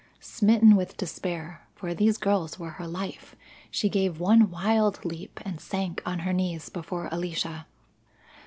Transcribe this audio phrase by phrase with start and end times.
[0.19, 3.35] Smitten with despair, for these girls were her life,
[3.69, 7.67] she gave one wild leap and sank on her knees before Alicia.